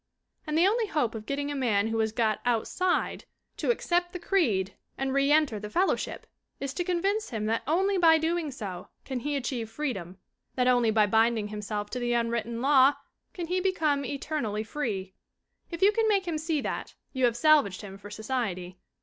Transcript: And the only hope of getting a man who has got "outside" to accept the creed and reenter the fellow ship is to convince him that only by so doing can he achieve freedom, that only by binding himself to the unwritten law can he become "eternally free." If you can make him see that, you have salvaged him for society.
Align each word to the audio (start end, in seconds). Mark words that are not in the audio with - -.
And 0.47 0.57
the 0.57 0.65
only 0.65 0.87
hope 0.87 1.13
of 1.13 1.27
getting 1.27 1.51
a 1.51 1.55
man 1.55 1.89
who 1.89 1.99
has 1.99 2.11
got 2.11 2.41
"outside" 2.43 3.25
to 3.57 3.69
accept 3.69 4.13
the 4.13 4.19
creed 4.19 4.73
and 4.97 5.13
reenter 5.13 5.59
the 5.59 5.69
fellow 5.69 5.95
ship 5.95 6.25
is 6.59 6.73
to 6.73 6.83
convince 6.83 7.29
him 7.29 7.45
that 7.45 7.61
only 7.67 7.99
by 7.99 8.15
so 8.15 8.21
doing 8.21 8.51
can 9.05 9.19
he 9.19 9.35
achieve 9.35 9.69
freedom, 9.69 10.17
that 10.55 10.67
only 10.67 10.89
by 10.89 11.05
binding 11.05 11.49
himself 11.49 11.91
to 11.91 11.99
the 11.99 12.13
unwritten 12.13 12.63
law 12.63 12.95
can 13.33 13.45
he 13.45 13.59
become 13.61 14.03
"eternally 14.03 14.63
free." 14.63 15.13
If 15.69 15.83
you 15.83 15.91
can 15.91 16.07
make 16.07 16.27
him 16.27 16.39
see 16.39 16.61
that, 16.61 16.95
you 17.13 17.25
have 17.25 17.37
salvaged 17.37 17.81
him 17.83 17.99
for 17.99 18.09
society. 18.09 18.79